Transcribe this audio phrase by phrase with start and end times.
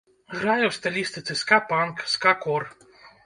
[0.35, 2.63] Грае ў стылістыцы ска-панк, ска-кор.